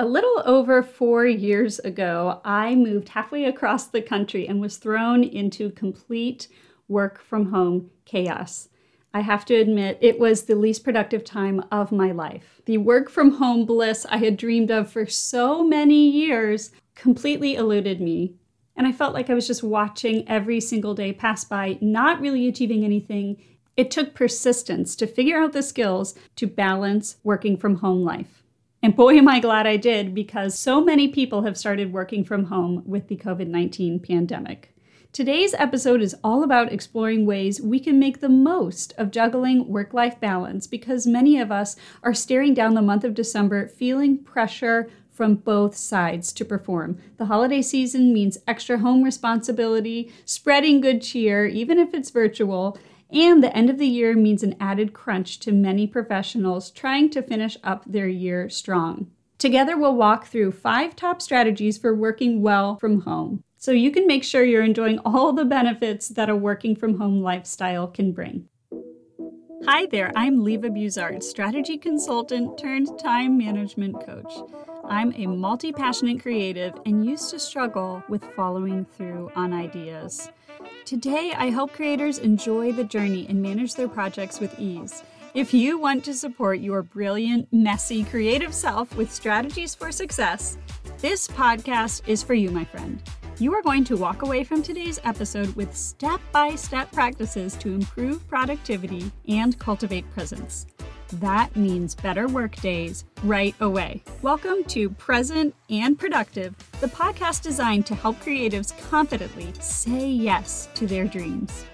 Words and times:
A 0.00 0.06
little 0.06 0.42
over 0.46 0.82
four 0.82 1.26
years 1.26 1.78
ago, 1.78 2.40
I 2.42 2.74
moved 2.74 3.10
halfway 3.10 3.44
across 3.44 3.86
the 3.86 4.00
country 4.00 4.48
and 4.48 4.58
was 4.58 4.78
thrown 4.78 5.22
into 5.22 5.72
complete 5.72 6.48
work 6.88 7.20
from 7.22 7.50
home 7.50 7.90
chaos. 8.06 8.70
I 9.12 9.20
have 9.20 9.44
to 9.44 9.54
admit, 9.54 9.98
it 10.00 10.18
was 10.18 10.44
the 10.44 10.54
least 10.54 10.84
productive 10.84 11.22
time 11.22 11.62
of 11.70 11.92
my 11.92 12.12
life. 12.12 12.62
The 12.64 12.78
work 12.78 13.10
from 13.10 13.32
home 13.32 13.66
bliss 13.66 14.06
I 14.08 14.16
had 14.16 14.38
dreamed 14.38 14.70
of 14.70 14.90
for 14.90 15.04
so 15.04 15.62
many 15.62 16.08
years 16.08 16.70
completely 16.94 17.56
eluded 17.56 18.00
me. 18.00 18.36
And 18.76 18.86
I 18.86 18.92
felt 18.92 19.12
like 19.12 19.28
I 19.28 19.34
was 19.34 19.46
just 19.46 19.62
watching 19.62 20.26
every 20.26 20.62
single 20.62 20.94
day 20.94 21.12
pass 21.12 21.44
by, 21.44 21.76
not 21.82 22.22
really 22.22 22.48
achieving 22.48 22.86
anything. 22.86 23.36
It 23.76 23.90
took 23.90 24.14
persistence 24.14 24.96
to 24.96 25.06
figure 25.06 25.36
out 25.36 25.52
the 25.52 25.62
skills 25.62 26.14
to 26.36 26.46
balance 26.46 27.16
working 27.22 27.58
from 27.58 27.76
home 27.76 28.02
life. 28.02 28.42
And 28.82 28.96
boy, 28.96 29.18
am 29.18 29.28
I 29.28 29.40
glad 29.40 29.66
I 29.66 29.76
did 29.76 30.14
because 30.14 30.58
so 30.58 30.82
many 30.82 31.06
people 31.06 31.42
have 31.42 31.58
started 31.58 31.92
working 31.92 32.24
from 32.24 32.44
home 32.44 32.82
with 32.86 33.08
the 33.08 33.16
COVID 33.16 33.46
19 33.46 34.00
pandemic. 34.00 34.74
Today's 35.12 35.52
episode 35.52 36.00
is 36.00 36.16
all 36.24 36.42
about 36.42 36.72
exploring 36.72 37.26
ways 37.26 37.60
we 37.60 37.78
can 37.78 37.98
make 37.98 38.20
the 38.20 38.30
most 38.30 38.94
of 38.96 39.10
juggling 39.10 39.68
work 39.68 39.92
life 39.92 40.18
balance 40.18 40.66
because 40.66 41.06
many 41.06 41.38
of 41.38 41.52
us 41.52 41.76
are 42.02 42.14
staring 42.14 42.54
down 42.54 42.72
the 42.72 42.80
month 42.80 43.04
of 43.04 43.12
December 43.12 43.68
feeling 43.68 44.16
pressure 44.16 44.88
from 45.10 45.34
both 45.34 45.76
sides 45.76 46.32
to 46.32 46.44
perform. 46.46 46.96
The 47.18 47.26
holiday 47.26 47.60
season 47.60 48.14
means 48.14 48.38
extra 48.48 48.78
home 48.78 49.02
responsibility, 49.02 50.10
spreading 50.24 50.80
good 50.80 51.02
cheer, 51.02 51.44
even 51.44 51.78
if 51.78 51.92
it's 51.92 52.08
virtual, 52.08 52.78
and 53.12 53.42
the 53.42 53.56
end 53.56 53.70
of 53.70 53.78
the 53.78 53.86
year 53.86 54.14
means 54.14 54.42
an 54.42 54.56
added 54.60 54.92
crunch 54.92 55.38
to 55.40 55.52
many 55.52 55.86
professionals 55.86 56.70
trying 56.70 57.10
to 57.10 57.22
finish 57.22 57.56
up 57.64 57.84
their 57.86 58.08
year 58.08 58.48
strong. 58.48 59.10
Together, 59.38 59.76
we'll 59.76 59.96
walk 59.96 60.26
through 60.26 60.52
five 60.52 60.94
top 60.94 61.22
strategies 61.22 61.78
for 61.78 61.94
working 61.94 62.42
well 62.42 62.76
from 62.76 63.00
home 63.02 63.42
so 63.56 63.72
you 63.72 63.90
can 63.90 64.06
make 64.06 64.24
sure 64.24 64.42
you're 64.42 64.62
enjoying 64.62 64.98
all 65.00 65.32
the 65.32 65.44
benefits 65.44 66.08
that 66.08 66.30
a 66.30 66.36
working 66.36 66.74
from 66.74 66.98
home 66.98 67.20
lifestyle 67.20 67.86
can 67.86 68.12
bring. 68.12 68.48
Hi 69.66 69.86
there, 69.86 70.10
I'm 70.16 70.42
Leva 70.42 70.70
Buzard, 70.70 71.22
strategy 71.22 71.76
consultant 71.76 72.56
turned 72.58 72.98
time 72.98 73.36
management 73.36 74.04
coach. 74.04 74.32
I'm 74.86 75.12
a 75.14 75.26
multi 75.26 75.72
passionate 75.72 76.22
creative 76.22 76.72
and 76.86 77.04
used 77.04 77.30
to 77.30 77.38
struggle 77.38 78.02
with 78.08 78.24
following 78.34 78.86
through 78.86 79.30
on 79.36 79.52
ideas. 79.52 80.30
Today, 80.84 81.32
I 81.36 81.50
help 81.50 81.72
creators 81.72 82.18
enjoy 82.18 82.72
the 82.72 82.84
journey 82.84 83.26
and 83.28 83.40
manage 83.40 83.74
their 83.74 83.88
projects 83.88 84.40
with 84.40 84.58
ease. 84.58 85.02
If 85.34 85.54
you 85.54 85.78
want 85.78 86.04
to 86.06 86.14
support 86.14 86.58
your 86.58 86.82
brilliant, 86.82 87.46
messy, 87.52 88.02
creative 88.02 88.52
self 88.52 88.96
with 88.96 89.12
strategies 89.12 89.74
for 89.74 89.92
success, 89.92 90.58
this 90.98 91.28
podcast 91.28 92.02
is 92.08 92.22
for 92.22 92.34
you, 92.34 92.50
my 92.50 92.64
friend. 92.64 93.00
You 93.38 93.54
are 93.54 93.62
going 93.62 93.84
to 93.84 93.96
walk 93.96 94.22
away 94.22 94.42
from 94.42 94.62
today's 94.62 94.98
episode 95.04 95.54
with 95.54 95.76
step 95.76 96.20
by 96.32 96.56
step 96.56 96.90
practices 96.92 97.54
to 97.58 97.72
improve 97.72 98.26
productivity 98.28 99.10
and 99.28 99.58
cultivate 99.58 100.10
presence. 100.10 100.66
That 101.14 101.56
means 101.56 101.96
better 101.96 102.28
work 102.28 102.54
days 102.56 103.04
right 103.24 103.56
away. 103.60 104.00
Welcome 104.22 104.62
to 104.68 104.90
Present 104.90 105.56
and 105.68 105.98
Productive, 105.98 106.54
the 106.80 106.86
podcast 106.86 107.42
designed 107.42 107.84
to 107.86 107.96
help 107.96 108.20
creatives 108.20 108.78
confidently 108.88 109.52
say 109.58 110.06
yes 110.06 110.68
to 110.74 110.86
their 110.86 111.06
dreams. 111.06 111.64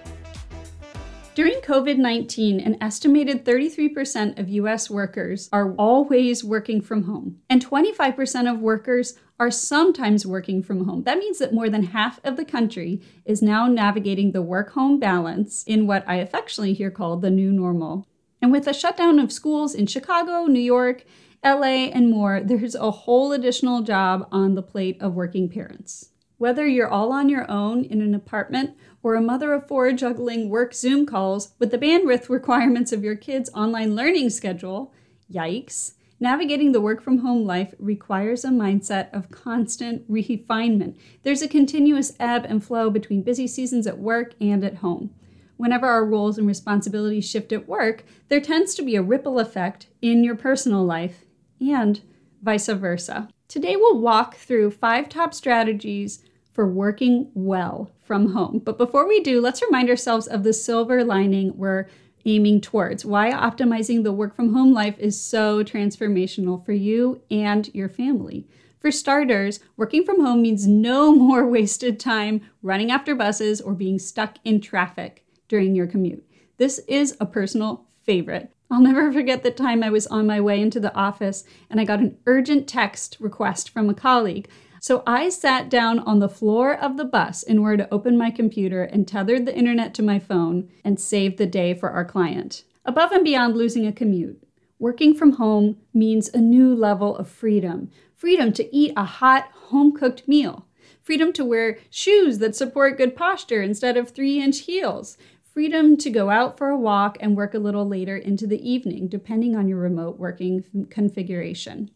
During 1.35 1.59
COVID 1.59 1.97
19, 1.97 2.59
an 2.61 2.77
estimated 2.81 3.45
33% 3.45 4.39
of 4.39 4.49
US 4.49 4.89
workers 4.89 5.49
are 5.53 5.73
always 5.73 6.43
working 6.43 6.81
from 6.81 7.03
home, 7.03 7.37
and 7.47 7.63
25% 7.63 8.51
of 8.51 8.59
workers 8.59 9.19
are 9.39 9.51
sometimes 9.51 10.25
working 10.25 10.63
from 10.63 10.85
home. 10.85 11.03
That 11.03 11.19
means 11.19 11.37
that 11.37 11.53
more 11.53 11.69
than 11.69 11.83
half 11.83 12.19
of 12.23 12.37
the 12.37 12.45
country 12.45 13.01
is 13.23 13.43
now 13.43 13.67
navigating 13.67 14.31
the 14.31 14.41
work 14.41 14.71
home 14.71 14.99
balance 14.99 15.63
in 15.67 15.85
what 15.85 16.03
I 16.07 16.15
affectionately 16.15 16.73
hear 16.73 16.89
called 16.89 17.21
the 17.21 17.29
new 17.29 17.51
normal. 17.51 18.07
And 18.41 18.51
with 18.51 18.65
the 18.65 18.73
shutdown 18.73 19.19
of 19.19 19.31
schools 19.31 19.73
in 19.73 19.87
Chicago, 19.87 20.45
New 20.45 20.59
York, 20.59 21.03
LA, 21.43 21.89
and 21.89 22.11
more, 22.11 22.41
there's 22.43 22.75
a 22.75 22.91
whole 22.91 23.31
additional 23.31 23.81
job 23.81 24.27
on 24.31 24.55
the 24.55 24.61
plate 24.61 24.97
of 25.01 25.15
working 25.15 25.49
parents. 25.49 26.09
Whether 26.37 26.67
you're 26.67 26.89
all 26.89 27.11
on 27.11 27.29
your 27.29 27.49
own 27.49 27.83
in 27.83 28.01
an 28.01 28.13
apartment 28.13 28.77
or 29.01 29.15
a 29.15 29.21
mother 29.21 29.53
of 29.53 29.67
four 29.67 29.91
juggling 29.91 30.49
work 30.49 30.73
Zoom 30.73 31.05
calls 31.05 31.53
with 31.57 31.71
the 31.71 31.79
bandwidth 31.79 32.29
requirements 32.29 32.91
of 32.91 33.03
your 33.03 33.15
kids' 33.15 33.49
online 33.55 33.95
learning 33.95 34.29
schedule, 34.29 34.93
yikes, 35.31 35.93
navigating 36.19 36.73
the 36.73 36.81
work 36.81 37.01
from 37.01 37.19
home 37.19 37.45
life 37.45 37.73
requires 37.79 38.43
a 38.43 38.49
mindset 38.49 39.11
of 39.13 39.31
constant 39.31 40.03
refinement. 40.07 40.95
There's 41.23 41.41
a 41.41 41.47
continuous 41.47 42.13
ebb 42.19 42.45
and 42.47 42.63
flow 42.63 42.91
between 42.91 43.23
busy 43.23 43.47
seasons 43.47 43.87
at 43.87 43.97
work 43.97 44.33
and 44.39 44.63
at 44.63 44.77
home 44.77 45.11
whenever 45.57 45.87
our 45.87 46.05
roles 46.05 46.37
and 46.37 46.47
responsibilities 46.47 47.29
shift 47.29 47.51
at 47.51 47.67
work, 47.67 48.03
there 48.29 48.39
tends 48.39 48.73
to 48.75 48.81
be 48.81 48.95
a 48.95 49.01
ripple 49.01 49.39
effect 49.39 49.87
in 50.01 50.23
your 50.23 50.35
personal 50.35 50.85
life 50.85 51.25
and 51.59 52.01
vice 52.41 52.67
versa. 52.67 53.27
Today, 53.47 53.75
we'll 53.75 53.99
walk 53.99 54.35
through 54.35 54.71
five 54.71 55.09
top 55.09 55.33
strategies 55.33 56.23
for 56.53 56.67
working 56.67 57.29
well 57.33 57.91
from 58.01 58.33
home. 58.33 58.59
But 58.63 58.77
before 58.77 59.07
we 59.07 59.19
do, 59.19 59.41
let's 59.41 59.61
remind 59.61 59.89
ourselves 59.89 60.27
of 60.27 60.43
the 60.43 60.53
silver 60.53 61.03
lining 61.03 61.55
we're 61.57 61.87
aiming 62.25 62.61
towards, 62.61 63.05
why 63.05 63.31
optimizing 63.31 64.03
the 64.03 64.11
work 64.11 64.35
from 64.35 64.53
home 64.53 64.73
life 64.73 64.97
is 64.99 65.19
so 65.19 65.63
transformational 65.63 66.63
for 66.63 66.73
you 66.73 67.21
and 67.31 67.73
your 67.73 67.87
family. 67.87 68.47
For 68.79 68.91
starters, 68.91 69.59
working 69.77 70.03
from 70.03 70.19
home 70.19 70.41
means 70.41 70.67
no 70.67 71.15
more 71.15 71.47
wasted 71.47 71.99
time 71.99 72.41
running 72.61 72.91
after 72.91 73.15
buses 73.15 73.61
or 73.61 73.73
being 73.73 73.97
stuck 73.99 74.37
in 74.43 74.59
traffic 74.59 75.26
during 75.47 75.75
your 75.75 75.87
commute. 75.87 76.25
This 76.57 76.79
is 76.87 77.15
a 77.19 77.25
personal 77.25 77.85
favorite. 78.03 78.51
I'll 78.69 78.81
never 78.81 79.11
forget 79.11 79.43
the 79.43 79.51
time 79.51 79.83
I 79.83 79.89
was 79.89 80.07
on 80.07 80.27
my 80.27 80.41
way 80.41 80.59
into 80.59 80.79
the 80.79 80.95
office 80.95 81.43
and 81.69 81.79
I 81.79 81.85
got 81.85 81.99
an 81.99 82.17
urgent 82.25 82.67
text 82.67 83.17
request 83.19 83.69
from 83.69 83.89
a 83.89 83.93
colleague. 83.93 84.49
So 84.81 85.03
I 85.07 85.29
sat 85.29 85.69
down 85.69 85.99
on 85.99 86.19
the 86.19 86.29
floor 86.29 86.73
of 86.73 86.97
the 86.97 87.05
bus 87.05 87.43
in 87.43 87.57
order 87.57 87.83
to 87.83 87.93
open 87.93 88.17
my 88.17 88.29
computer 88.29 88.83
and 88.83 89.07
tethered 89.07 89.45
the 89.45 89.55
internet 89.55 89.93
to 89.95 90.03
my 90.03 90.19
phone 90.19 90.69
and 90.83 90.99
saved 90.99 91.37
the 91.37 91.45
day 91.45 91.73
for 91.73 91.89
our 91.89 92.05
client. 92.05 92.63
Above 92.85 93.11
and 93.11 93.23
beyond 93.23 93.55
losing 93.55 93.85
a 93.85 93.91
commute, 93.91 94.41
working 94.79 95.13
from 95.13 95.33
home 95.33 95.77
means 95.93 96.29
a 96.29 96.39
new 96.39 96.75
level 96.75 97.15
of 97.17 97.27
freedom 97.27 97.89
freedom 98.15 98.51
to 98.51 98.75
eat 98.75 98.91
a 98.97 99.03
hot, 99.03 99.47
home 99.69 99.95
cooked 99.95 100.27
meal, 100.27 100.65
freedom 101.03 101.31
to 101.31 101.45
wear 101.45 101.77
shoes 101.89 102.39
that 102.39 102.55
support 102.55 102.97
good 102.97 103.15
posture 103.15 103.61
instead 103.61 103.95
of 103.95 104.09
three 104.09 104.41
inch 104.41 104.61
heels, 104.61 105.17
freedom 105.57 105.97
to 105.97 106.11
go 106.11 106.29
out 106.29 106.55
for 106.55 106.69
a 106.69 106.77
walk 106.77 107.17
and 107.19 107.35
work 107.35 107.55
a 107.55 107.57
little 107.57 107.87
later 107.87 108.15
into 108.15 108.45
the 108.45 108.69
evening, 108.69 109.07
depending 109.07 109.55
on 109.55 109.67
your 109.67 109.79
remote 109.79 110.19
working 110.19 110.63
configuration. 110.91 111.89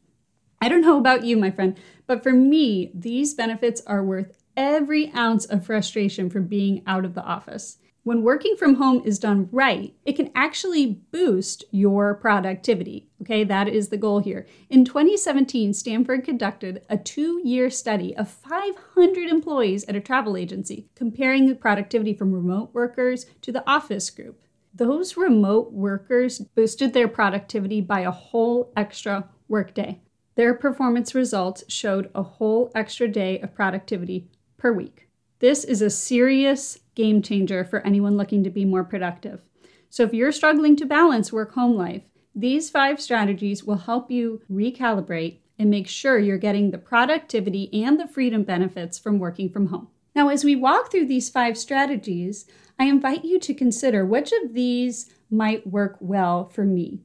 I 0.60 0.68
don't 0.68 0.82
know 0.82 0.98
about 0.98 1.26
you, 1.26 1.38
my 1.38 1.52
friend, 1.52 1.80
but 2.08 2.24
for 2.24 2.32
me, 2.32 2.90
these 2.96 3.36
benefits 3.36 3.80
are 3.86 4.04
worth 4.04 4.36
every 4.58 5.14
ounce 5.14 5.46
of 5.46 5.64
frustration 5.64 6.28
from 6.28 6.48
being 6.48 6.82
out 6.88 7.06
of 7.06 7.14
the 7.14 7.22
office. 7.22 7.78
When 8.04 8.24
working 8.24 8.56
from 8.58 8.76
home 8.76 9.04
is 9.06 9.20
done 9.20 9.48
right, 9.52 9.94
it 10.06 10.16
can 10.16 10.32
actually 10.34 10.88
boost 11.12 11.64
your 11.70 12.16
productivity. 12.16 13.08
Okay, 13.22 13.44
that 13.44 13.68
is 13.68 13.90
the 13.90 13.98
goal 13.98 14.18
here. 14.18 14.48
In 14.72 14.84
2017, 14.84 15.76
Stanford 15.76 16.24
conducted 16.24 16.82
a 16.90 16.98
two 16.98 17.42
year 17.44 17.70
study 17.70 18.18
of 18.18 18.28
500 18.28 19.30
employees 19.30 19.84
at 19.84 19.96
a 19.96 20.02
travel 20.02 20.36
agency, 20.36 20.88
comparing 20.96 21.48
the 21.48 21.54
productivity 21.54 22.16
from 22.16 22.34
remote 22.34 22.74
workers 22.74 23.28
to 23.42 23.52
the 23.52 23.70
office 23.70 24.10
group. 24.10 24.42
Those 24.74 25.16
remote 25.16 25.72
workers 25.72 26.40
boosted 26.40 26.94
their 26.94 27.08
productivity 27.08 27.82
by 27.82 28.00
a 28.00 28.10
whole 28.10 28.74
extra 28.76 29.30
workday. 29.48 30.02
Their 30.34 30.56
performance 30.56 31.14
results 31.14 31.64
showed 31.68 32.10
a 32.16 32.24
whole 32.24 32.72
extra 32.74 33.08
day 33.08 33.40
of 33.42 33.54
productivity 33.54 34.28
per 34.58 34.74
week. 34.74 35.08
This 35.38 35.64
is 35.64 35.82
a 35.82 35.90
serious 35.90 36.80
game 36.96 37.22
changer 37.22 37.64
for 37.64 37.86
anyone 37.86 38.18
looking 38.18 38.44
to 38.44 38.50
be 38.50 38.66
more 38.66 38.84
productive. 38.84 39.42
So, 39.90 40.04
if 40.04 40.14
you're 40.14 40.32
struggling 40.32 40.76
to 40.78 40.86
balance 40.86 41.34
work 41.34 41.54
home 41.54 41.76
life, 41.76 42.04
these 42.34 42.70
five 42.70 43.02
strategies 43.02 43.64
will 43.64 43.78
help 43.78 44.10
you 44.10 44.42
recalibrate 44.50 45.40
and 45.60 45.70
make 45.70 45.88
sure 45.88 46.18
you're 46.18 46.38
getting 46.38 46.72
the 46.72 46.78
productivity 46.78 47.70
and 47.84 48.00
the 48.00 48.08
freedom 48.08 48.44
benefits 48.44 48.98
from 48.98 49.20
working 49.20 49.50
from 49.50 49.68
home. 49.68 49.90
Now, 50.16 50.30
as 50.30 50.44
we 50.44 50.56
walk 50.56 50.92
through 50.92 51.08
these 51.08 51.30
five 51.30 51.58
strategies, 51.58 52.46
I 52.80 52.86
invite 52.86 53.24
you 53.24 53.40
to 53.40 53.54
consider 53.54 54.06
which 54.06 54.32
of 54.32 54.54
these 54.54 55.14
might 55.30 55.68
work 55.68 55.98
well 56.00 56.50
for 56.50 56.64
me. 56.64 57.02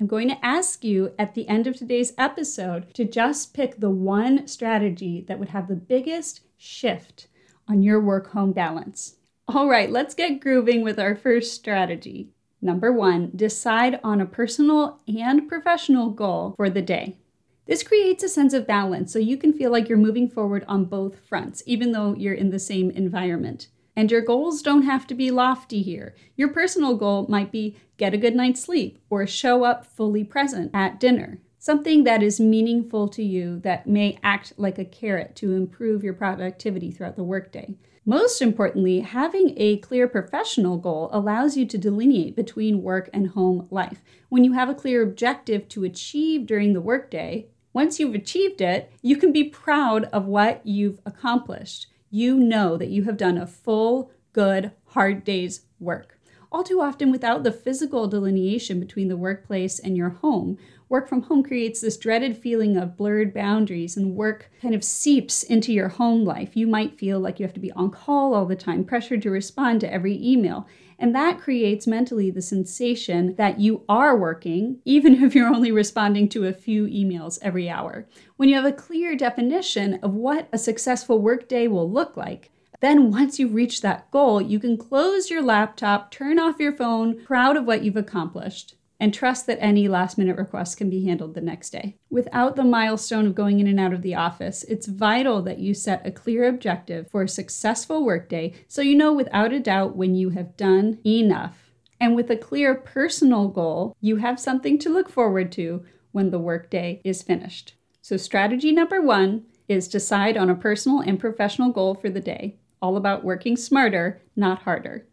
I'm 0.00 0.06
going 0.06 0.28
to 0.28 0.44
ask 0.44 0.84
you 0.84 1.12
at 1.18 1.34
the 1.34 1.48
end 1.48 1.66
of 1.66 1.76
today's 1.76 2.12
episode 2.18 2.92
to 2.94 3.04
just 3.04 3.54
pick 3.54 3.80
the 3.80 3.90
one 3.90 4.46
strategy 4.46 5.24
that 5.28 5.38
would 5.38 5.48
have 5.50 5.68
the 5.68 5.76
biggest 5.76 6.40
shift 6.56 7.28
on 7.68 7.82
your 7.82 8.00
work 8.00 8.32
home 8.32 8.52
balance. 8.52 9.16
All 9.46 9.68
right, 9.68 9.90
let's 9.90 10.14
get 10.14 10.40
grooving 10.40 10.82
with 10.82 10.98
our 10.98 11.14
first 11.14 11.52
strategy. 11.52 12.30
Number 12.62 12.90
one, 12.90 13.30
decide 13.36 14.00
on 14.02 14.18
a 14.18 14.26
personal 14.26 15.00
and 15.06 15.46
professional 15.46 16.08
goal 16.08 16.54
for 16.56 16.70
the 16.70 16.80
day. 16.80 17.18
This 17.66 17.82
creates 17.82 18.24
a 18.24 18.28
sense 18.30 18.54
of 18.54 18.66
balance 18.66 19.12
so 19.12 19.18
you 19.18 19.36
can 19.36 19.52
feel 19.52 19.70
like 19.70 19.86
you're 19.86 19.98
moving 19.98 20.30
forward 20.30 20.64
on 20.66 20.86
both 20.86 21.20
fronts, 21.28 21.62
even 21.66 21.92
though 21.92 22.14
you're 22.14 22.32
in 22.32 22.50
the 22.50 22.58
same 22.58 22.90
environment. 22.90 23.68
And 23.94 24.10
your 24.10 24.22
goals 24.22 24.62
don't 24.62 24.84
have 24.84 25.06
to 25.08 25.14
be 25.14 25.30
lofty 25.30 25.82
here. 25.82 26.14
Your 26.36 26.48
personal 26.48 26.96
goal 26.96 27.26
might 27.28 27.52
be 27.52 27.76
get 27.98 28.14
a 28.14 28.18
good 28.18 28.34
night's 28.34 28.62
sleep 28.62 28.98
or 29.10 29.26
show 29.26 29.62
up 29.62 29.84
fully 29.84 30.24
present 30.24 30.70
at 30.72 30.98
dinner. 30.98 31.38
Something 31.58 32.04
that 32.04 32.22
is 32.22 32.40
meaningful 32.40 33.08
to 33.08 33.22
you 33.22 33.60
that 33.60 33.86
may 33.86 34.18
act 34.22 34.54
like 34.56 34.78
a 34.78 34.86
carrot 34.86 35.36
to 35.36 35.52
improve 35.52 36.02
your 36.02 36.14
productivity 36.14 36.90
throughout 36.90 37.16
the 37.16 37.24
workday. 37.24 37.74
Most 38.06 38.42
importantly, 38.42 39.00
having 39.00 39.54
a 39.56 39.78
clear 39.78 40.06
professional 40.06 40.76
goal 40.76 41.08
allows 41.10 41.56
you 41.56 41.64
to 41.64 41.78
delineate 41.78 42.36
between 42.36 42.82
work 42.82 43.08
and 43.14 43.28
home 43.28 43.66
life. 43.70 44.02
When 44.28 44.44
you 44.44 44.52
have 44.52 44.68
a 44.68 44.74
clear 44.74 45.02
objective 45.02 45.68
to 45.70 45.84
achieve 45.84 46.46
during 46.46 46.74
the 46.74 46.82
workday, 46.82 47.46
once 47.72 47.98
you've 47.98 48.14
achieved 48.14 48.60
it, 48.60 48.92
you 49.00 49.16
can 49.16 49.32
be 49.32 49.44
proud 49.44 50.04
of 50.12 50.26
what 50.26 50.60
you've 50.66 51.00
accomplished. 51.06 51.86
You 52.10 52.36
know 52.36 52.76
that 52.76 52.90
you 52.90 53.04
have 53.04 53.16
done 53.16 53.38
a 53.38 53.46
full, 53.46 54.10
good, 54.34 54.72
hard 54.88 55.24
day's 55.24 55.62
work. 55.80 56.18
All 56.52 56.62
too 56.62 56.82
often, 56.82 57.10
without 57.10 57.42
the 57.42 57.50
physical 57.50 58.06
delineation 58.06 58.78
between 58.78 59.08
the 59.08 59.16
workplace 59.16 59.78
and 59.78 59.96
your 59.96 60.10
home, 60.10 60.58
work 60.88 61.08
from 61.08 61.22
home 61.22 61.42
creates 61.42 61.80
this 61.80 61.96
dreaded 61.96 62.36
feeling 62.36 62.76
of 62.76 62.96
blurred 62.96 63.32
boundaries, 63.32 63.96
and 63.96 64.14
work 64.14 64.50
kind 64.60 64.74
of 64.74 64.84
seeps 64.84 65.42
into 65.42 65.72
your 65.72 65.88
home 65.88 66.24
life. 66.24 66.56
You 66.56 66.66
might 66.66 66.98
feel 66.98 67.20
like 67.20 67.38
you 67.38 67.46
have 67.46 67.54
to 67.54 67.60
be 67.60 67.72
on 67.72 67.90
call 67.90 68.34
all 68.34 68.46
the 68.46 68.56
time, 68.56 68.84
pressured 68.84 69.22
to 69.22 69.30
respond 69.30 69.80
to 69.80 69.92
every 69.92 70.22
email. 70.22 70.66
And 70.98 71.14
that 71.14 71.40
creates 71.40 71.86
mentally 71.86 72.30
the 72.30 72.42
sensation 72.42 73.34
that 73.36 73.58
you 73.58 73.82
are 73.88 74.16
working, 74.16 74.80
even 74.84 75.14
if 75.22 75.34
you're 75.34 75.52
only 75.52 75.72
responding 75.72 76.28
to 76.30 76.46
a 76.46 76.52
few 76.52 76.86
emails 76.86 77.38
every 77.42 77.68
hour. 77.68 78.06
When 78.36 78.48
you 78.48 78.54
have 78.56 78.64
a 78.64 78.72
clear 78.72 79.16
definition 79.16 79.98
of 80.02 80.14
what 80.14 80.48
a 80.52 80.58
successful 80.58 81.20
workday 81.20 81.66
will 81.66 81.90
look 81.90 82.16
like, 82.16 82.50
then, 82.80 83.10
once 83.10 83.38
you 83.38 83.48
reach 83.48 83.80
that 83.80 84.10
goal, 84.10 84.42
you 84.42 84.60
can 84.60 84.76
close 84.76 85.30
your 85.30 85.42
laptop, 85.42 86.10
turn 86.10 86.38
off 86.38 86.60
your 86.60 86.72
phone, 86.72 87.24
proud 87.24 87.56
of 87.56 87.64
what 87.64 87.82
you've 87.82 87.96
accomplished 87.96 88.74
and 89.00 89.12
trust 89.12 89.46
that 89.46 89.58
any 89.60 89.88
last 89.88 90.16
minute 90.16 90.36
requests 90.36 90.74
can 90.74 90.88
be 90.88 91.04
handled 91.04 91.34
the 91.34 91.40
next 91.40 91.70
day. 91.70 91.96
Without 92.10 92.56
the 92.56 92.64
milestone 92.64 93.26
of 93.26 93.34
going 93.34 93.60
in 93.60 93.66
and 93.66 93.80
out 93.80 93.92
of 93.92 94.02
the 94.02 94.14
office, 94.14 94.64
it's 94.64 94.86
vital 94.86 95.42
that 95.42 95.58
you 95.58 95.74
set 95.74 96.06
a 96.06 96.12
clear 96.12 96.44
objective 96.48 97.10
for 97.10 97.22
a 97.22 97.28
successful 97.28 98.04
workday 98.04 98.52
so 98.68 98.82
you 98.82 98.94
know 98.94 99.12
without 99.12 99.52
a 99.52 99.60
doubt 99.60 99.96
when 99.96 100.14
you 100.14 100.30
have 100.30 100.56
done 100.56 100.98
enough. 101.04 101.72
And 102.00 102.14
with 102.14 102.30
a 102.30 102.36
clear 102.36 102.74
personal 102.74 103.48
goal, 103.48 103.96
you 104.00 104.16
have 104.16 104.38
something 104.38 104.78
to 104.80 104.92
look 104.92 105.08
forward 105.08 105.50
to 105.52 105.84
when 106.12 106.30
the 106.30 106.38
workday 106.38 107.00
is 107.04 107.22
finished. 107.22 107.74
So, 108.02 108.16
strategy 108.16 108.70
number 108.72 109.00
one 109.00 109.46
is 109.68 109.88
decide 109.88 110.36
on 110.36 110.50
a 110.50 110.54
personal 110.54 111.00
and 111.00 111.18
professional 111.18 111.70
goal 111.70 111.94
for 111.94 112.10
the 112.10 112.20
day, 112.20 112.56
all 112.82 112.96
about 112.96 113.24
working 113.24 113.56
smarter, 113.56 114.20
not 114.36 114.62
harder. 114.62 115.06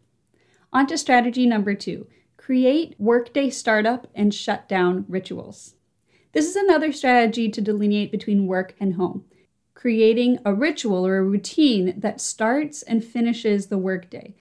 On 0.72 0.86
to 0.86 0.98
strategy 0.98 1.46
number 1.46 1.74
two 1.74 2.06
create 2.44 2.96
workday 2.98 3.48
startup 3.48 4.08
and 4.16 4.34
shutdown 4.34 5.04
rituals. 5.08 5.76
This 6.32 6.48
is 6.48 6.56
another 6.56 6.90
strategy 6.90 7.48
to 7.48 7.60
delineate 7.60 8.10
between 8.10 8.48
work 8.48 8.74
and 8.80 8.94
home, 8.94 9.24
creating 9.74 10.40
a 10.44 10.52
ritual 10.52 11.06
or 11.06 11.18
a 11.18 11.22
routine 11.22 11.94
that 12.00 12.20
starts 12.20 12.82
and 12.82 13.04
finishes 13.04 13.68
the 13.68 13.78
workday. 13.78 14.34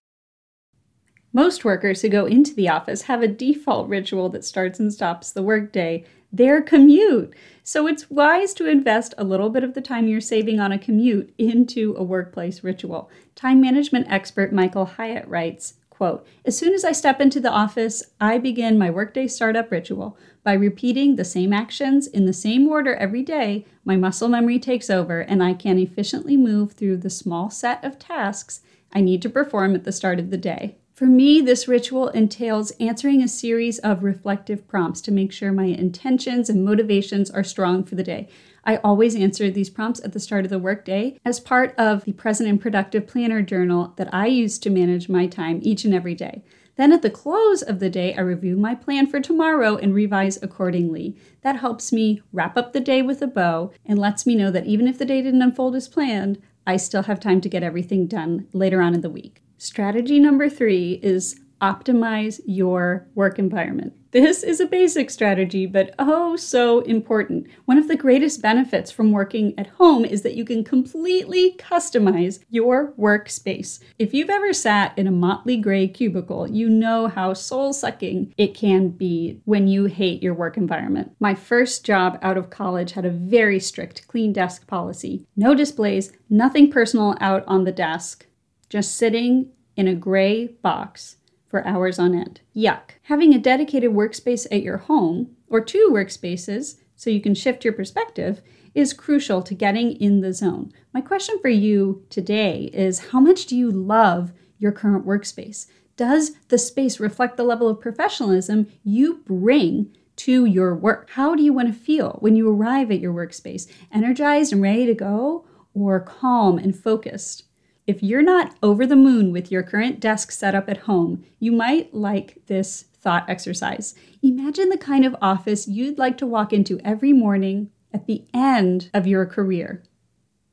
Most 1.31 1.63
workers 1.63 2.01
who 2.01 2.09
go 2.09 2.25
into 2.25 2.55
the 2.55 2.69
office 2.69 3.03
have 3.03 3.21
a 3.21 3.27
default 3.27 3.87
ritual 3.87 4.29
that 4.29 4.43
starts 4.43 4.79
and 4.79 4.91
stops 4.91 5.31
the 5.31 5.43
workday, 5.43 6.03
their 6.33 6.59
commute. 6.59 7.35
So 7.63 7.85
it's 7.85 8.09
wise 8.09 8.55
to 8.55 8.65
invest 8.65 9.13
a 9.19 9.23
little 9.23 9.51
bit 9.51 9.63
of 9.63 9.75
the 9.75 9.81
time 9.81 10.07
you're 10.07 10.21
saving 10.21 10.59
on 10.59 10.71
a 10.71 10.79
commute 10.79 11.35
into 11.37 11.93
a 11.95 12.03
workplace 12.03 12.63
ritual. 12.63 13.11
Time 13.35 13.61
management 13.61 14.07
expert 14.09 14.51
Michael 14.51 14.85
Hyatt 14.85 15.27
writes 15.27 15.75
Quote, 16.01 16.25
as 16.45 16.57
soon 16.57 16.73
as 16.73 16.83
I 16.83 16.93
step 16.93 17.21
into 17.21 17.39
the 17.39 17.51
office, 17.51 18.01
I 18.19 18.39
begin 18.39 18.75
my 18.79 18.89
workday 18.89 19.27
startup 19.27 19.69
ritual. 19.69 20.17
By 20.43 20.53
repeating 20.53 21.15
the 21.15 21.23
same 21.23 21.53
actions 21.53 22.07
in 22.07 22.25
the 22.25 22.33
same 22.33 22.67
order 22.67 22.95
every 22.95 23.21
day, 23.21 23.67
my 23.85 23.97
muscle 23.97 24.27
memory 24.27 24.57
takes 24.57 24.89
over 24.89 25.19
and 25.19 25.43
I 25.43 25.53
can 25.53 25.77
efficiently 25.77 26.37
move 26.37 26.71
through 26.71 26.97
the 26.97 27.11
small 27.11 27.51
set 27.51 27.85
of 27.85 27.99
tasks 27.99 28.61
I 28.91 29.01
need 29.01 29.21
to 29.21 29.29
perform 29.29 29.75
at 29.75 29.83
the 29.83 29.91
start 29.91 30.19
of 30.19 30.31
the 30.31 30.37
day. 30.37 30.75
For 30.95 31.05
me, 31.05 31.39
this 31.39 31.67
ritual 31.67 32.07
entails 32.09 32.71
answering 32.79 33.21
a 33.21 33.27
series 33.27 33.77
of 33.77 34.03
reflective 34.03 34.67
prompts 34.67 35.01
to 35.01 35.11
make 35.11 35.31
sure 35.31 35.51
my 35.51 35.65
intentions 35.65 36.49
and 36.49 36.65
motivations 36.65 37.29
are 37.29 37.43
strong 37.43 37.83
for 37.83 37.93
the 37.93 38.01
day. 38.01 38.27
I 38.63 38.77
always 38.77 39.15
answer 39.15 39.49
these 39.49 39.69
prompts 39.69 40.03
at 40.03 40.13
the 40.13 40.19
start 40.19 40.45
of 40.45 40.51
the 40.51 40.59
workday 40.59 41.17
as 41.25 41.39
part 41.39 41.73
of 41.77 42.05
the 42.05 42.13
Present 42.13 42.47
and 42.49 42.61
Productive 42.61 43.07
Planner 43.07 43.41
journal 43.41 43.93
that 43.97 44.13
I 44.13 44.27
use 44.27 44.59
to 44.59 44.69
manage 44.69 45.09
my 45.09 45.25
time 45.27 45.59
each 45.63 45.83
and 45.83 45.93
every 45.93 46.13
day. 46.15 46.43
Then 46.75 46.93
at 46.93 47.01
the 47.01 47.09
close 47.09 47.61
of 47.61 47.79
the 47.79 47.89
day, 47.89 48.15
I 48.15 48.21
review 48.21 48.55
my 48.55 48.75
plan 48.75 49.07
for 49.07 49.19
tomorrow 49.19 49.75
and 49.77 49.93
revise 49.93 50.41
accordingly. 50.41 51.17
That 51.41 51.57
helps 51.57 51.91
me 51.91 52.21
wrap 52.31 52.57
up 52.57 52.73
the 52.73 52.79
day 52.79 53.01
with 53.01 53.21
a 53.21 53.27
bow 53.27 53.71
and 53.85 53.99
lets 53.99 54.25
me 54.25 54.35
know 54.35 54.51
that 54.51 54.65
even 54.65 54.87
if 54.87 54.97
the 54.97 55.05
day 55.05 55.21
didn't 55.21 55.41
unfold 55.41 55.75
as 55.75 55.87
planned, 55.87 56.41
I 56.65 56.77
still 56.77 57.03
have 57.03 57.19
time 57.19 57.41
to 57.41 57.49
get 57.49 57.63
everything 57.63 58.07
done 58.07 58.47
later 58.53 58.81
on 58.81 58.93
in 58.93 59.01
the 59.01 59.09
week. 59.09 59.41
Strategy 59.57 60.19
number 60.19 60.49
three 60.49 60.99
is 61.03 61.39
optimize 61.61 62.39
your 62.45 63.07
work 63.15 63.37
environment. 63.37 63.93
This 64.11 64.43
is 64.43 64.59
a 64.59 64.65
basic 64.65 65.09
strategy, 65.09 65.65
but 65.65 65.95
oh 65.97 66.35
so 66.35 66.81
important. 66.81 67.47
One 67.63 67.77
of 67.77 67.87
the 67.87 67.95
greatest 67.95 68.41
benefits 68.41 68.91
from 68.91 69.13
working 69.13 69.57
at 69.57 69.67
home 69.67 70.03
is 70.03 70.21
that 70.23 70.35
you 70.35 70.43
can 70.43 70.65
completely 70.65 71.55
customize 71.57 72.43
your 72.49 72.91
workspace. 72.99 73.79
If 73.97 74.13
you've 74.13 74.29
ever 74.29 74.51
sat 74.51 74.97
in 74.97 75.07
a 75.07 75.11
motley 75.11 75.55
gray 75.55 75.87
cubicle, 75.87 76.51
you 76.51 76.67
know 76.67 77.07
how 77.07 77.33
soul 77.33 77.71
sucking 77.71 78.33
it 78.37 78.53
can 78.53 78.89
be 78.89 79.39
when 79.45 79.69
you 79.69 79.85
hate 79.85 80.21
your 80.21 80.33
work 80.33 80.57
environment. 80.57 81.15
My 81.21 81.33
first 81.33 81.85
job 81.85 82.19
out 82.21 82.37
of 82.37 82.49
college 82.49 82.91
had 82.91 83.05
a 83.05 83.11
very 83.11 83.61
strict 83.61 84.09
clean 84.09 84.33
desk 84.33 84.67
policy 84.67 85.25
no 85.37 85.55
displays, 85.55 86.11
nothing 86.29 86.69
personal 86.69 87.15
out 87.21 87.45
on 87.47 87.63
the 87.63 87.71
desk, 87.71 88.25
just 88.67 88.95
sitting 88.95 89.51
in 89.77 89.87
a 89.87 89.95
gray 89.95 90.47
box 90.47 91.15
for 91.51 91.67
hours 91.67 91.99
on 91.99 92.15
end. 92.15 92.41
Yuck. 92.55 92.91
Having 93.03 93.35
a 93.35 93.39
dedicated 93.39 93.91
workspace 93.91 94.47
at 94.51 94.63
your 94.63 94.77
home, 94.77 95.35
or 95.47 95.61
two 95.61 95.89
workspaces, 95.91 96.77
so 96.95 97.09
you 97.09 97.21
can 97.21 97.35
shift 97.35 97.65
your 97.65 97.73
perspective, 97.73 98.41
is 98.73 98.93
crucial 98.93 99.41
to 99.43 99.53
getting 99.53 99.91
in 99.97 100.21
the 100.21 100.33
zone. 100.33 100.71
My 100.93 101.01
question 101.01 101.37
for 101.41 101.49
you 101.49 102.05
today 102.09 102.71
is 102.73 103.09
how 103.09 103.19
much 103.19 103.45
do 103.45 103.57
you 103.57 103.69
love 103.69 104.31
your 104.57 104.71
current 104.71 105.05
workspace? 105.05 105.67
Does 105.97 106.31
the 106.47 106.57
space 106.57 106.99
reflect 106.99 107.35
the 107.35 107.43
level 107.43 107.67
of 107.67 107.81
professionalism 107.81 108.67
you 108.83 109.21
bring 109.25 109.95
to 110.17 110.45
your 110.45 110.73
work? 110.73 111.09
How 111.11 111.35
do 111.35 111.43
you 111.43 111.51
want 111.51 111.67
to 111.67 111.73
feel 111.77 112.17
when 112.21 112.37
you 112.37 112.49
arrive 112.49 112.91
at 112.91 113.01
your 113.01 113.13
workspace? 113.13 113.69
Energized 113.91 114.53
and 114.53 114.61
ready 114.61 114.85
to 114.85 114.93
go, 114.93 115.45
or 115.73 115.99
calm 115.99 116.57
and 116.57 116.75
focused? 116.75 117.43
If 117.87 118.03
you're 118.03 118.21
not 118.21 118.55
over 118.61 118.85
the 118.85 118.95
moon 118.95 119.31
with 119.31 119.51
your 119.51 119.63
current 119.63 119.99
desk 119.99 120.31
setup 120.31 120.69
at 120.69 120.77
home, 120.77 121.23
you 121.39 121.51
might 121.51 121.93
like 121.93 122.45
this 122.45 122.85
thought 122.93 123.27
exercise. 123.27 123.95
Imagine 124.21 124.69
the 124.69 124.77
kind 124.77 125.03
of 125.03 125.15
office 125.21 125.67
you'd 125.67 125.97
like 125.97 126.17
to 126.17 126.27
walk 126.27 126.53
into 126.53 126.79
every 126.85 127.11
morning 127.11 127.71
at 127.91 128.05
the 128.05 128.25
end 128.33 128.89
of 128.93 129.07
your 129.07 129.25
career. 129.25 129.83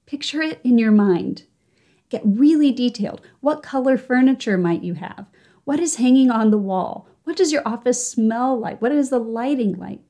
Picture 0.06 0.40
it 0.40 0.60
in 0.64 0.78
your 0.78 0.90
mind. 0.90 1.44
Get 2.08 2.22
really 2.24 2.72
detailed. 2.72 3.20
What 3.40 3.62
color 3.62 3.98
furniture 3.98 4.56
might 4.56 4.82
you 4.82 4.94
have? 4.94 5.26
What 5.64 5.80
is 5.80 5.96
hanging 5.96 6.30
on 6.30 6.50
the 6.50 6.56
wall? 6.56 7.08
What 7.24 7.36
does 7.36 7.52
your 7.52 7.62
office 7.68 8.08
smell 8.08 8.58
like? 8.58 8.80
What 8.80 8.92
is 8.92 9.10
the 9.10 9.18
lighting 9.18 9.76
like? 9.76 10.00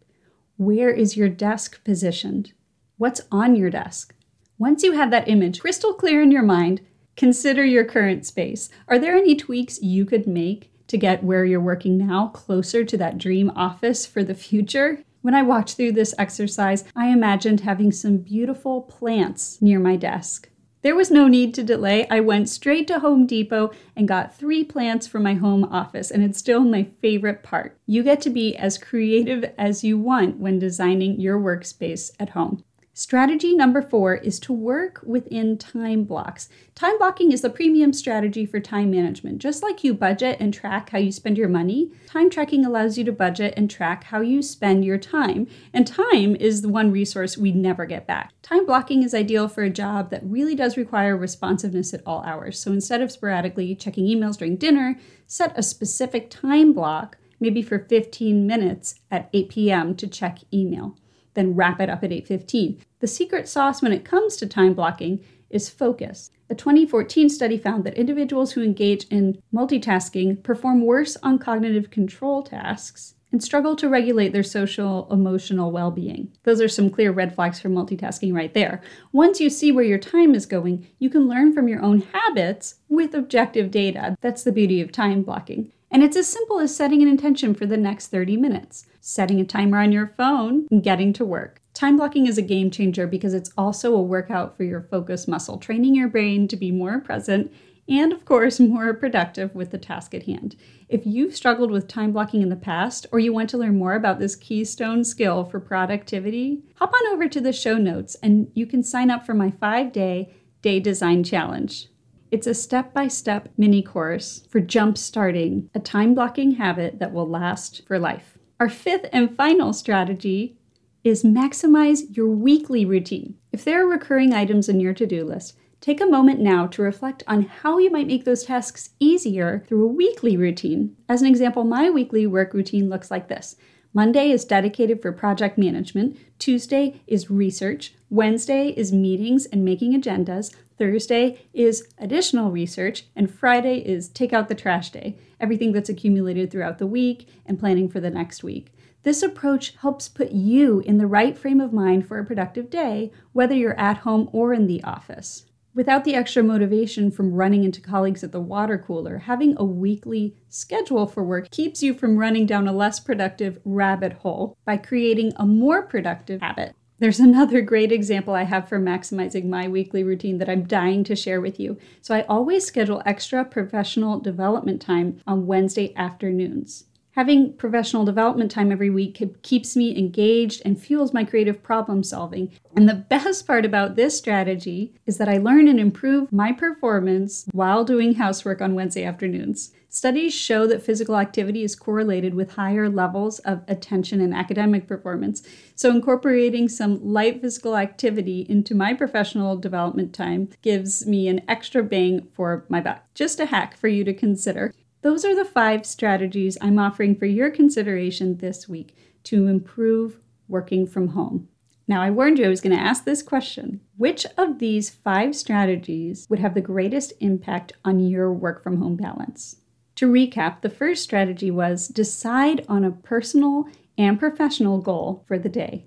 Where 0.57 0.91
is 0.91 1.17
your 1.17 1.29
desk 1.29 1.83
positioned? 1.83 2.53
What's 2.97 3.23
on 3.33 3.57
your 3.57 3.71
desk? 3.71 4.15
Once 4.57 4.85
you 4.85 4.93
have 4.93 5.11
that 5.11 5.29
image 5.29 5.61
crystal 5.61 5.95
clear 5.95 6.23
in 6.23 6.31
your 6.31 6.43
mind, 6.43 6.81
Consider 7.19 7.65
your 7.65 7.85
current 7.85 8.25
space. 8.25 8.71
Are 8.87 8.97
there 8.97 9.17
any 9.17 9.35
tweaks 9.35 9.83
you 9.83 10.07
could 10.07 10.29
make 10.29 10.71
to 10.87 10.97
get 10.97 11.25
where 11.25 11.45
you're 11.45 11.61
working 11.61 11.99
now 11.99 12.29
closer 12.29 12.85
to 12.85 12.97
that 12.97 13.19
dream 13.19 13.51
office 13.57 14.07
for 14.07 14.23
the 14.23 14.37
future? 14.37 15.03
When 15.23 15.35
I 15.35 15.43
walked 15.43 15.75
through 15.75 15.93
this 15.93 16.15
exercise, 16.17 16.85
I 16.95 17.09
imagined 17.09 17.63
having 17.63 17.91
some 17.91 18.19
beautiful 18.19 18.83
plants 18.83 19.61
near 19.61 19.81
my 19.81 19.97
desk. 19.97 20.49
There 20.83 20.95
was 20.95 21.11
no 21.11 21.27
need 21.27 21.55
to 21.55 21.65
delay. 21.65 22.07
I 22.09 22.21
went 22.21 22.49
straight 22.49 22.87
to 22.87 23.01
Home 23.01 23.27
Depot 23.27 23.73
and 23.97 24.07
got 24.07 24.39
three 24.39 24.63
plants 24.63 25.09
for 25.09 25.19
my 25.19 25.35
home 25.35 25.65
office, 25.65 26.13
and 26.13 26.23
it's 26.23 26.39
still 26.39 26.61
my 26.61 26.85
favorite 26.85 27.43
part. 27.43 27.77
You 27.85 28.05
get 28.05 28.21
to 28.21 28.31
be 28.31 28.57
as 28.57 28.79
creative 28.79 29.53
as 29.59 29.83
you 29.83 29.99
want 29.99 30.39
when 30.39 30.61
designing 30.61 31.21
your 31.21 31.41
workspace 31.41 32.13
at 32.21 32.31
home. 32.31 32.63
Strategy 32.99 33.55
number 33.55 33.81
four 33.81 34.17
is 34.17 34.41
to 34.41 34.53
work 34.53 35.01
within 35.07 35.57
time 35.57 36.03
blocks. 36.03 36.49
Time 36.75 36.99
blocking 36.99 37.31
is 37.31 37.43
the 37.43 37.49
premium 37.49 37.93
strategy 37.93 38.45
for 38.45 38.59
time 38.59 38.91
management. 38.91 39.39
Just 39.39 39.63
like 39.63 39.85
you 39.85 39.95
budget 39.95 40.39
and 40.41 40.53
track 40.53 40.91
how 40.91 40.99
you 40.99 41.13
spend 41.13 41.39
your 41.39 41.49
money, 41.49 41.93
time 42.09 42.29
tracking 42.29 42.65
allows 42.65 42.99
you 42.99 43.05
to 43.05 43.13
budget 43.13 43.55
and 43.57 43.71
track 43.71 44.03
how 44.03 44.21
you 44.21 44.43
spend 44.43 44.85
your 44.85 44.99
time. 44.99 45.47
And 45.73 45.87
time 45.87 46.35
is 46.35 46.61
the 46.61 46.69
one 46.69 46.91
resource 46.91 47.39
we 47.39 47.53
never 47.53 47.87
get 47.87 48.05
back. 48.05 48.33
Time 48.43 48.67
blocking 48.67 49.05
is 49.05 49.15
ideal 49.15 49.47
for 49.47 49.63
a 49.63 49.71
job 49.71 50.11
that 50.11 50.25
really 50.25 50.57
does 50.57 50.77
require 50.77 51.17
responsiveness 51.17 51.95
at 51.95 52.03
all 52.05 52.25
hours. 52.25 52.59
So 52.59 52.73
instead 52.73 53.01
of 53.01 53.13
sporadically 53.13 53.77
checking 53.77 54.07
emails 54.07 54.39
during 54.39 54.57
dinner, 54.57 54.99
set 55.25 55.57
a 55.57 55.63
specific 55.63 56.31
time 56.31 56.73
block, 56.73 57.17
maybe 57.39 57.63
for 57.63 57.79
15 57.79 58.45
minutes 58.45 58.97
at 59.09 59.31
8 59.33 59.51
p.m. 59.51 59.95
to 59.95 60.09
check 60.09 60.41
email 60.53 60.97
then 61.39 61.55
wrap 61.55 61.81
it 61.81 61.89
up 61.89 62.03
at 62.03 62.11
8:15. 62.11 62.81
The 63.01 63.07
secret 63.07 63.49
sauce 63.49 63.81
when 63.81 63.93
it 63.93 64.05
comes 64.05 64.37
to 64.37 64.47
time 64.47 64.75
blocking 64.75 65.25
is 65.51 65.69
focus. 65.69 66.31
A 66.51 66.55
2014 66.55 67.29
study 67.29 67.57
found 67.57 67.85
that 67.85 67.95
individuals 67.95 68.53
who 68.53 68.63
engage 68.63 69.05
in 69.05 69.41
multitasking 69.55 70.43
perform 70.43 70.85
worse 70.85 71.17
on 71.23 71.39
cognitive 71.39 71.91
control 71.91 72.43
tasks 72.43 73.15
and 73.31 73.43
struggle 73.43 73.77
to 73.77 73.89
regulate 73.89 74.33
their 74.33 74.43
social 74.43 75.07
emotional 75.13 75.71
well 75.71 75.91
being. 75.91 76.33
Those 76.45 76.61
are 76.61 76.69
some 76.69 76.91
clear 76.91 77.13
red 77.13 77.35
flags 77.35 77.61
for 77.61 77.69
multitasking 77.69 78.35
right 78.35 78.53
there. 78.55 78.81
Once 79.13 79.41
you 79.41 79.51
see 79.51 79.71
where 79.71 79.85
your 79.85 79.99
time 79.99 80.35
is 80.35 80.47
going, 80.47 80.87
you 80.99 81.11
can 81.11 81.29
learn 81.29 81.53
from 81.53 81.69
your 81.69 81.83
own 81.83 82.03
habits 82.13 82.77
with 82.89 83.15
objective 83.15 83.71
data. 83.71 84.17
That's 84.21 84.43
the 84.43 84.53
beauty 84.53 84.81
of 84.81 84.91
time 84.91 85.23
blocking. 85.23 85.71
And 85.91 86.03
it's 86.03 86.17
as 86.17 86.27
simple 86.27 86.61
as 86.61 86.75
setting 86.75 87.03
an 87.03 87.09
intention 87.09 87.55
for 87.55 87.67
the 87.67 87.77
next 87.77 88.09
30 88.09 88.37
minutes, 88.37 88.87
setting 89.01 89.41
a 89.41 89.45
timer 89.45 89.79
on 89.79 89.93
your 89.93 90.09
phone, 90.17 90.67
and 90.71 90.83
getting 90.83 91.13
to 91.15 91.25
work. 91.25 91.63
Time 91.79 91.97
blocking 91.97 92.27
is 92.27 92.37
a 92.37 92.43
game 92.43 92.73
changer 92.73 93.07
because 93.07 93.33
it's 93.33 93.53
also 93.57 93.95
a 93.95 94.03
workout 94.03 94.57
for 94.57 94.65
your 94.65 94.83
focus 94.91 95.29
muscle, 95.29 95.59
training 95.59 95.95
your 95.95 96.09
brain 96.09 96.49
to 96.49 96.57
be 96.57 96.73
more 96.73 96.99
present 96.99 97.53
and, 97.89 98.13
of 98.13 98.25
course, 98.25 98.59
more 98.61 98.93
productive 98.95 99.55
with 99.55 99.71
the 99.71 99.79
task 99.79 100.13
at 100.13 100.25
hand. 100.25 100.57
If 100.89 101.07
you've 101.07 101.37
struggled 101.37 101.71
with 101.71 101.87
time 101.87 102.11
blocking 102.11 102.43
in 102.43 102.49
the 102.49 102.57
past 102.57 103.07
or 103.13 103.21
you 103.21 103.33
want 103.33 103.49
to 103.51 103.59
learn 103.59 103.79
more 103.79 103.95
about 103.95 104.19
this 104.19 104.35
keystone 104.35 105.05
skill 105.05 105.45
for 105.45 105.61
productivity, 105.61 106.65
hop 106.75 106.93
on 106.93 107.13
over 107.13 107.29
to 107.29 107.41
the 107.41 107.53
show 107.53 107.77
notes 107.77 108.17
and 108.25 108.51
you 108.55 108.67
can 108.67 108.83
sign 108.83 109.09
up 109.09 109.25
for 109.25 109.35
my 109.35 109.53
five 109.53 109.93
day 109.93 110.35
day 110.63 110.81
design 110.81 111.23
challenge. 111.23 111.91
It's 112.33 112.49
a 112.49 112.55
step 112.55 112.93
by 112.93 113.07
step 113.07 113.51
mini 113.57 113.83
course 113.83 114.45
for 114.51 114.59
jump 114.59 114.99
starting 114.99 115.71
a 115.77 115.79
time 115.79 116.17
blocking 116.17 116.57
habit 116.57 116.99
that 116.99 117.13
will 117.13 117.29
last 117.29 117.87
for 117.87 118.01
life. 118.01 118.37
Our 118.59 118.69
fifth 118.69 119.09
and 119.13 119.37
final 119.37 119.73
strategy 119.73 120.58
is 121.05 121.23
maximize 121.23 122.17
your 122.17 122.29
weekly 122.29 122.85
routine. 122.85 123.37
If 123.53 123.65
there 123.65 123.83
are 123.85 123.89
recurring 123.89 124.33
items 124.33 124.69
in 124.69 124.81
your 124.81 124.95
to 124.95 125.07
do 125.07 125.25
list, 125.25 125.57
take 125.81 126.01
a 126.01 126.07
moment 126.07 126.41
now 126.41 126.67
to 126.67 126.83
reflect 126.83 127.23
on 127.27 127.43
how 127.43 127.79
you 127.79 127.91
might 127.91 128.07
make 128.07 128.25
those 128.25 128.45
tasks 128.45 128.91
easier 128.99 129.65
through 129.67 129.85
a 129.85 129.93
weekly 129.93 130.37
routine. 130.37 130.97
As 131.09 131.23
an 131.23 131.29
example, 131.29 131.65
my 131.65 131.89
weekly 131.89 132.27
work 132.27 132.53
routine 132.53 132.89
looks 132.89 133.11
like 133.11 133.29
this 133.29 133.57
Monday 133.95 134.31
is 134.31 134.45
dedicated 134.45 135.01
for 135.01 135.13
project 135.13 135.57
management, 135.57 136.17
Tuesday 136.39 137.01
is 137.07 137.31
research, 137.31 137.95
Wednesday 138.11 138.69
is 138.77 138.93
meetings 138.93 139.47
and 139.47 139.65
making 139.65 139.99
agendas, 139.99 140.55
Thursday 140.79 141.47
is 141.53 141.89
additional 141.99 142.51
research, 142.51 143.07
and 143.17 143.33
Friday 143.33 143.79
is 143.79 144.09
take 144.09 144.33
out 144.33 144.49
the 144.49 144.55
trash 144.55 144.91
day, 144.91 145.19
everything 145.41 145.73
that's 145.73 145.89
accumulated 145.89 146.51
throughout 146.51 146.79
the 146.79 146.87
week 146.87 147.29
and 147.47 147.59
planning 147.59 147.89
for 147.89 147.99
the 147.99 148.11
next 148.11 148.45
week. 148.45 148.73
This 149.05 149.23
approach 149.23 149.75
helps 149.77 150.09
put 150.09 150.33
you 150.33 150.81
in 150.81 150.99
the 150.99 151.07
right 151.07 151.39
frame 151.39 151.61
of 151.61 151.73
mind 151.73 152.07
for 152.07 152.19
a 152.19 152.25
productive 152.25 152.69
day, 152.69 153.13
whether 153.33 153.55
you're 153.55 153.79
at 153.79 153.99
home 153.99 154.29
or 154.33 154.53
in 154.53 154.67
the 154.67 154.83
office. 154.83 155.45
Without 155.75 156.03
the 156.05 156.17
extra 156.17 156.43
motivation 156.43 157.11
from 157.11 157.35
running 157.35 157.63
into 157.63 157.81
colleagues 157.81 158.25
at 158.25 158.33
the 158.33 158.41
water 158.41 158.77
cooler, 158.77 159.19
having 159.19 159.55
a 159.57 159.65
weekly 159.65 160.35
schedule 160.49 161.07
for 161.07 161.23
work 161.23 161.51
keeps 161.53 161.85
you 161.85 161.95
from 161.95 162.19
running 162.19 162.47
down 162.47 162.67
a 162.67 162.73
less 162.73 162.99
productive 162.99 163.61
rabbit 163.65 164.15
hole 164.15 164.57
by 164.65 164.77
creating 164.77 165.33
a 165.37 165.47
more 165.47 165.83
productive 165.83 166.41
habit. 166.41 166.75
There's 166.99 167.21
another 167.21 167.61
great 167.61 167.93
example 167.93 168.35
I 168.35 168.43
have 168.43 168.69
for 168.69 168.81
maximizing 168.81 169.45
my 169.45 169.69
weekly 169.69 170.03
routine 170.03 170.39
that 170.39 170.49
I'm 170.49 170.65
dying 170.65 171.05
to 171.05 171.15
share 171.15 171.41
with 171.41 171.61
you. 171.61 171.79
So 172.03 172.13
I 172.13 172.23
always 172.23 172.67
schedule 172.67 173.01
extra 173.07 173.45
professional 173.45 174.19
development 174.19 174.83
time 174.83 175.21
on 175.25 175.47
Wednesday 175.47 175.95
afternoons. 175.95 176.87
Having 177.19 177.55
professional 177.55 178.05
development 178.05 178.49
time 178.49 178.71
every 178.71 178.91
week 178.91 179.21
keeps 179.43 179.75
me 179.75 179.99
engaged 179.99 180.63
and 180.65 180.81
fuels 180.81 181.13
my 181.13 181.25
creative 181.25 181.65
problem 181.65 182.05
solving. 182.05 182.57
And 182.77 182.89
the 182.89 182.95
best 182.95 183.45
part 183.45 183.65
about 183.65 183.97
this 183.97 184.17
strategy 184.17 184.95
is 185.05 185.19
that 185.19 185.29
I 185.29 185.39
learn 185.39 185.67
and 185.67 185.81
improve 185.81 186.31
my 186.31 186.53
performance 186.53 187.49
while 187.51 187.83
doing 187.83 188.15
housework 188.15 188.63
on 188.63 188.77
Wednesday 188.77 189.03
afternoons. 189.03 189.73
Studies 189.89 190.33
show 190.33 190.69
that 190.69 190.85
physical 190.85 191.17
activity 191.17 191.65
is 191.65 191.75
correlated 191.75 192.35
with 192.35 192.53
higher 192.53 192.89
levels 192.89 193.41
of 193.41 193.65
attention 193.67 194.21
and 194.21 194.33
academic 194.33 194.87
performance. 194.87 195.43
So, 195.75 195.91
incorporating 195.91 196.69
some 196.69 197.05
light 197.05 197.41
physical 197.41 197.77
activity 197.77 198.47
into 198.49 198.77
my 198.77 198.95
professional 198.95 199.57
development 199.57 200.15
time 200.15 200.51
gives 200.63 201.05
me 201.05 201.27
an 201.27 201.41
extra 201.49 201.83
bang 201.83 202.29
for 202.33 202.65
my 202.69 202.81
buck. 202.81 203.03
Just 203.15 203.41
a 203.41 203.47
hack 203.47 203.77
for 203.77 203.89
you 203.89 204.05
to 204.05 204.15
consider. 204.15 204.73
Those 205.03 205.25
are 205.25 205.35
the 205.35 205.45
five 205.45 205.87
strategies 205.87 206.59
I'm 206.61 206.79
offering 206.79 207.15
for 207.17 207.27
your 207.27 207.51
consideration 207.51 208.39
this 208.39 208.69
week 208.69 208.97
to 209.25 209.47
improve 209.47 210.19
working 210.49 210.87
from 210.87 211.09
home. 211.09 211.49
Now, 211.87 212.03
I 212.03 212.11
warned 212.11 212.39
you 212.39 212.45
I 212.45 212.49
was 212.49 212.61
going 212.61 212.77
to 212.77 212.83
ask 212.83 213.05
this 213.05 213.23
question 213.23 213.81
Which 213.97 214.27
of 214.37 214.59
these 214.59 214.91
five 214.91 215.35
strategies 215.35 216.27
would 216.29 216.39
have 216.39 216.55
the 216.55 216.61
greatest 216.61 217.13
impact 217.21 217.73
on 217.85 218.01
your 218.01 218.33
work 218.33 218.63
from 218.63 218.81
home 218.81 218.97
balance? 218.97 219.57
To 219.97 220.11
recap, 220.11 220.61
the 220.61 220.71
first 220.71 221.03
strategy 221.03 221.51
was 221.51 221.89
decide 221.89 222.65
on 222.69 222.85
a 222.85 222.91
personal 222.91 223.69
and 223.97 224.19
professional 224.19 224.81
goal 224.81 225.25
for 225.27 225.39
the 225.39 225.49
day. 225.49 225.87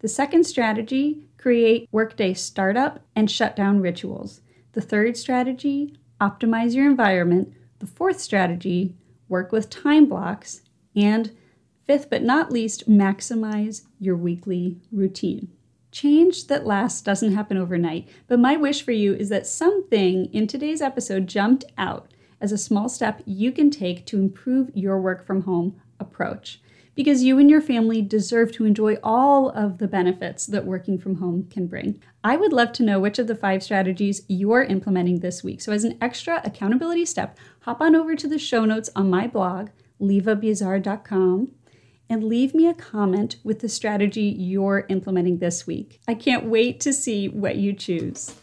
The 0.00 0.08
second 0.08 0.44
strategy, 0.44 1.28
create 1.38 1.88
workday 1.90 2.34
startup 2.34 3.00
and 3.16 3.30
shutdown 3.30 3.80
rituals. 3.80 4.42
The 4.72 4.80
third 4.80 5.16
strategy, 5.16 5.96
optimize 6.20 6.74
your 6.74 6.86
environment. 6.86 7.52
The 7.78 7.86
fourth 7.86 8.20
strategy, 8.20 8.96
work 9.28 9.52
with 9.52 9.70
time 9.70 10.06
blocks. 10.06 10.62
And 10.96 11.36
fifth 11.86 12.10
but 12.10 12.22
not 12.22 12.50
least, 12.50 12.88
maximize 12.88 13.82
your 13.98 14.16
weekly 14.16 14.80
routine. 14.90 15.48
Change 15.90 16.48
that 16.48 16.66
lasts 16.66 17.00
doesn't 17.00 17.34
happen 17.34 17.56
overnight, 17.56 18.08
but 18.26 18.38
my 18.38 18.56
wish 18.56 18.82
for 18.82 18.92
you 18.92 19.14
is 19.14 19.30
that 19.30 19.46
something 19.46 20.26
in 20.26 20.46
today's 20.46 20.82
episode 20.82 21.26
jumped 21.26 21.64
out 21.78 22.12
as 22.40 22.52
a 22.52 22.58
small 22.58 22.88
step 22.88 23.22
you 23.24 23.50
can 23.50 23.70
take 23.70 24.04
to 24.06 24.18
improve 24.18 24.70
your 24.74 25.00
work 25.00 25.26
from 25.26 25.42
home 25.42 25.80
approach. 25.98 26.60
Because 26.98 27.22
you 27.22 27.38
and 27.38 27.48
your 27.48 27.60
family 27.60 28.02
deserve 28.02 28.50
to 28.50 28.64
enjoy 28.64 28.96
all 29.04 29.50
of 29.50 29.78
the 29.78 29.86
benefits 29.86 30.46
that 30.46 30.64
working 30.64 30.98
from 30.98 31.18
home 31.18 31.46
can 31.48 31.68
bring. 31.68 32.02
I 32.24 32.36
would 32.36 32.52
love 32.52 32.72
to 32.72 32.82
know 32.82 32.98
which 32.98 33.20
of 33.20 33.28
the 33.28 33.36
five 33.36 33.62
strategies 33.62 34.22
you're 34.26 34.64
implementing 34.64 35.20
this 35.20 35.44
week. 35.44 35.60
So, 35.60 35.70
as 35.70 35.84
an 35.84 35.96
extra 36.00 36.42
accountability 36.44 37.04
step, 37.04 37.38
hop 37.60 37.80
on 37.80 37.94
over 37.94 38.16
to 38.16 38.26
the 38.26 38.36
show 38.36 38.64
notes 38.64 38.90
on 38.96 39.10
my 39.10 39.28
blog, 39.28 39.68
levabuzar.com, 40.00 41.52
and 42.10 42.24
leave 42.24 42.52
me 42.52 42.66
a 42.66 42.74
comment 42.74 43.36
with 43.44 43.60
the 43.60 43.68
strategy 43.68 44.34
you're 44.36 44.84
implementing 44.88 45.38
this 45.38 45.68
week. 45.68 46.00
I 46.08 46.14
can't 46.14 46.46
wait 46.46 46.80
to 46.80 46.92
see 46.92 47.28
what 47.28 47.54
you 47.54 47.74
choose. 47.74 48.34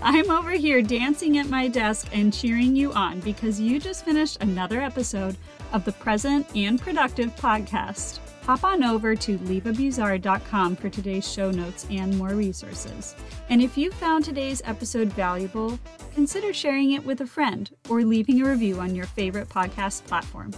I'm 0.00 0.30
over 0.30 0.52
here 0.52 0.80
dancing 0.80 1.36
at 1.36 1.50
my 1.50 1.68
desk 1.68 2.08
and 2.12 2.32
cheering 2.32 2.74
you 2.74 2.92
on 2.92 3.20
because 3.20 3.60
you 3.60 3.78
just 3.78 4.04
finished 4.04 4.42
another 4.42 4.80
episode 4.80 5.36
of 5.72 5.84
the 5.84 5.92
Present 5.92 6.46
and 6.54 6.80
Productive 6.80 7.34
podcast. 7.36 8.20
Hop 8.44 8.62
on 8.62 8.84
over 8.84 9.16
to 9.16 9.38
levabuzar.com 9.38 10.76
for 10.76 10.88
today's 10.88 11.30
show 11.30 11.50
notes 11.50 11.84
and 11.90 12.16
more 12.16 12.30
resources. 12.30 13.16
And 13.48 13.60
if 13.60 13.76
you 13.76 13.90
found 13.90 14.24
today's 14.24 14.62
episode 14.64 15.08
valuable, 15.08 15.78
consider 16.14 16.52
sharing 16.52 16.92
it 16.92 17.04
with 17.04 17.20
a 17.22 17.26
friend 17.26 17.68
or 17.88 18.04
leaving 18.04 18.40
a 18.40 18.48
review 18.48 18.78
on 18.78 18.94
your 18.94 19.06
favorite 19.06 19.48
podcast 19.48 20.04
platform. 20.06 20.52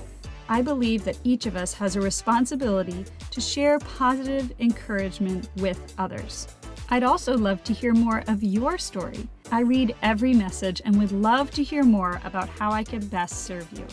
I 0.50 0.62
believe 0.62 1.04
that 1.04 1.18
each 1.24 1.46
of 1.46 1.56
us 1.56 1.72
has 1.74 1.96
a 1.96 2.00
responsibility 2.00 3.04
to 3.30 3.40
share 3.40 3.78
positive 3.78 4.52
encouragement 4.60 5.48
with 5.56 5.94
others. 5.98 6.48
I'd 6.90 7.04
also 7.04 7.36
love 7.36 7.62
to 7.64 7.74
hear 7.74 7.92
more 7.92 8.22
of 8.28 8.42
your 8.42 8.78
story. 8.78 9.28
I 9.50 9.60
read 9.60 9.94
every 10.02 10.32
message 10.32 10.80
and 10.84 10.98
would 10.98 11.12
love 11.12 11.50
to 11.52 11.62
hear 11.62 11.84
more 11.84 12.20
about 12.24 12.48
how 12.48 12.70
I 12.70 12.82
can 12.82 13.06
best 13.06 13.44
serve 13.44 13.66
you. 13.72 13.86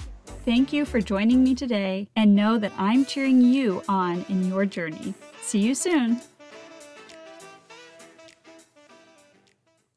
Thank 0.46 0.72
you 0.72 0.86
for 0.86 1.02
joining 1.02 1.44
me 1.44 1.56
today 1.56 2.08
and 2.16 2.36
know 2.36 2.60
that 2.60 2.72
I'm 2.78 3.04
cheering 3.04 3.42
you 3.42 3.82
on 3.90 4.24
in 4.30 4.48
your 4.48 4.68
journey. 4.68 5.16
See 5.42 5.58
you 5.58 5.74
soon. 5.74 6.22